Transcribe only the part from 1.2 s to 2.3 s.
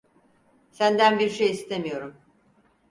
şey istemiyorum.